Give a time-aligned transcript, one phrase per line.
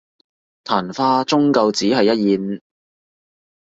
[0.63, 2.59] 曇花終究只係一現